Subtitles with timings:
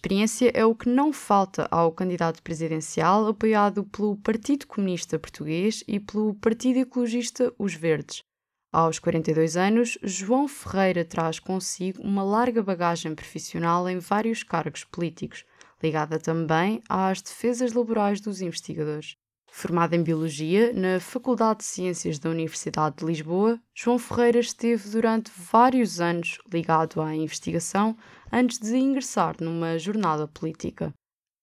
[0.00, 6.00] experiência é o que não falta ao candidato presidencial apoiado pelo Partido Comunista Português e
[6.00, 8.22] pelo Partido Ecologista Os Verdes.
[8.72, 15.44] Aos 42 anos, João Ferreira traz consigo uma larga bagagem profissional em vários cargos políticos,
[15.82, 19.18] ligada também às defesas laborais dos investigadores.
[19.52, 25.30] Formado em Biologia na Faculdade de Ciências da Universidade de Lisboa, João Ferreira esteve durante
[25.36, 27.96] vários anos ligado à investigação
[28.32, 30.94] antes de ingressar numa jornada política.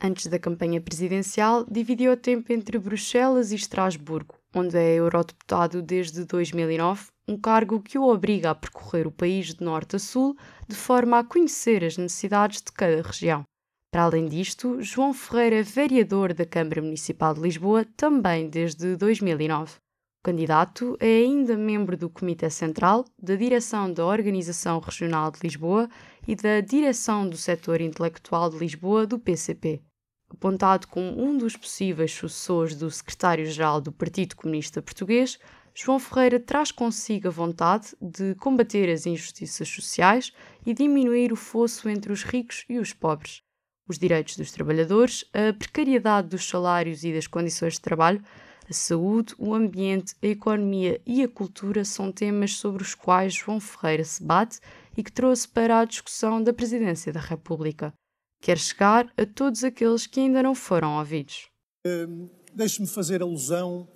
[0.00, 6.24] Antes da campanha presidencial, dividiu o tempo entre Bruxelas e Estrasburgo, onde é eurodeputado desde
[6.24, 10.36] 2009, um cargo que o obriga a percorrer o país de norte a sul
[10.68, 13.44] de forma a conhecer as necessidades de cada região.
[13.94, 19.74] Para além disto, João Ferreira vereador da Câmara Municipal de Lisboa também desde 2009.
[19.74, 25.88] O candidato é ainda membro do Comitê Central, da Direção da Organização Regional de Lisboa
[26.26, 29.80] e da Direção do Setor Intelectual de Lisboa do PCP.
[30.28, 35.38] Apontado como um dos possíveis sucessores do secretário-geral do Partido Comunista Português,
[35.72, 40.32] João Ferreira traz consigo a vontade de combater as injustiças sociais
[40.66, 43.44] e diminuir o fosso entre os ricos e os pobres
[43.88, 48.22] os direitos dos trabalhadores, a precariedade dos salários e das condições de trabalho,
[48.68, 53.60] a saúde, o ambiente, a economia e a cultura são temas sobre os quais João
[53.60, 54.58] Ferreira se bate
[54.96, 57.92] e que trouxe para a discussão da Presidência da República.
[58.40, 61.48] Quer chegar a todos aqueles que ainda não foram ouvidos.
[61.86, 63.88] Uh, Deixe-me fazer alusão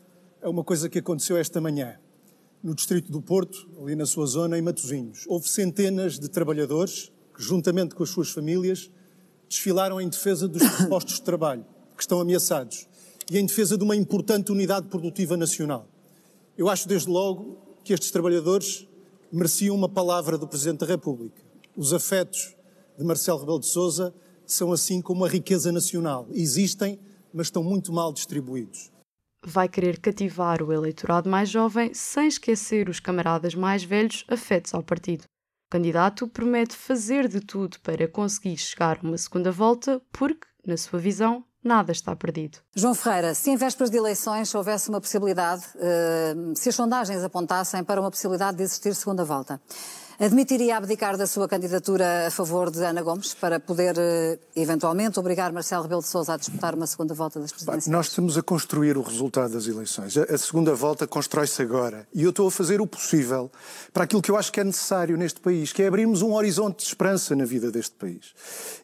[0.43, 1.99] a uma coisa que aconteceu esta manhã.
[2.63, 7.43] No Distrito do Porto, ali na sua zona, em Matosinhos, houve centenas de trabalhadores que,
[7.43, 8.91] juntamente com as suas famílias,
[9.49, 11.65] desfilaram em defesa dos postos de trabalho
[11.97, 12.87] que estão ameaçados
[13.31, 15.87] e em defesa de uma importante unidade produtiva nacional.
[16.57, 18.87] Eu acho, desde logo, que estes trabalhadores
[19.31, 21.43] mereciam uma palavra do Presidente da República.
[21.77, 22.55] Os afetos
[22.97, 24.15] de Marcelo Rebelo de Sousa
[24.47, 26.27] são assim como a riqueza nacional.
[26.33, 26.99] Existem,
[27.33, 28.91] mas estão muito mal distribuídos.
[29.45, 34.83] Vai querer cativar o eleitorado mais jovem sem esquecer os camaradas mais velhos afetos ao
[34.83, 35.25] partido.
[35.69, 40.79] O candidato promete fazer de tudo para conseguir chegar a uma segunda volta, porque, na
[40.79, 42.57] sua visão, nada está perdido.
[42.75, 47.85] João Ferreira, se em vésperas de eleições houvesse uma possibilidade, uh, se as sondagens apontassem
[47.85, 49.61] para uma possibilidade de existir segunda volta,
[50.21, 55.53] Admitiria abdicar da sua candidatura a favor de Ana Gomes para poder, eh, eventualmente, obrigar
[55.53, 57.87] Marcelo Rebelo de Sousa a disputar uma segunda volta das presidenciais?
[57.87, 60.19] Nós estamos a construir o resultado das eleições.
[60.19, 62.05] A segunda volta constrói-se agora.
[62.13, 63.49] E eu estou a fazer o possível
[63.93, 66.79] para aquilo que eu acho que é necessário neste país, que é abrirmos um horizonte
[66.79, 68.35] de esperança na vida deste país.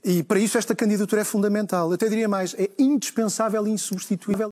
[0.05, 1.89] E para isso esta candidatura é fundamental.
[1.89, 4.51] Eu até diria mais, é indispensável e insubstituível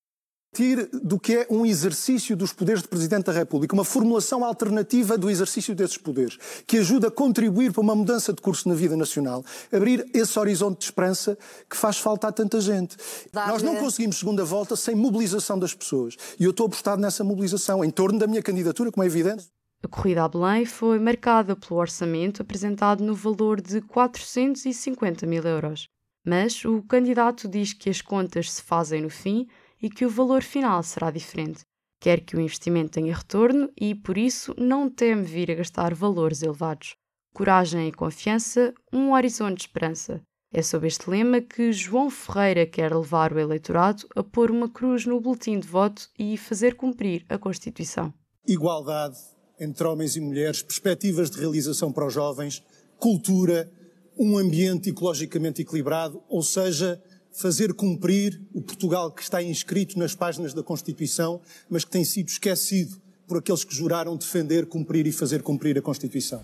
[0.53, 5.17] partir do que é um exercício dos poderes de Presidente da República, uma formulação alternativa
[5.17, 8.95] do exercício desses poderes, que ajuda a contribuir para uma mudança de curso na vida
[8.95, 9.43] nacional,
[9.73, 12.99] abrir esse horizonte de esperança que faz falta a tanta gente.
[13.33, 16.19] Nós não conseguimos segunda volta sem mobilização das pessoas.
[16.39, 19.47] E eu estou apostado nessa mobilização, em torno da minha candidatura, como é evidente.
[19.83, 25.89] A corrida a Belém foi marcada pelo orçamento apresentado no valor de 450 mil euros.
[26.23, 29.49] Mas o candidato diz que as contas se fazem no fim
[29.82, 31.62] e que o valor final será diferente.
[32.00, 36.43] Quer que o investimento tenha retorno e, por isso, não teme vir a gastar valores
[36.43, 36.94] elevados.
[37.34, 40.20] Coragem e confiança, um horizonte de esperança.
[40.53, 45.06] É sob este lema que João Ferreira quer levar o eleitorado a pôr uma cruz
[45.06, 48.12] no boletim de voto e fazer cumprir a Constituição.
[48.47, 49.16] Igualdade
[49.59, 52.62] entre homens e mulheres, perspectivas de realização para os jovens,
[52.99, 53.70] cultura,
[54.19, 57.00] um ambiente ecologicamente equilibrado, ou seja,
[57.32, 62.28] fazer cumprir o Portugal que está inscrito nas páginas da Constituição, mas que tem sido
[62.28, 66.43] esquecido por aqueles que juraram defender, cumprir e fazer cumprir a Constituição.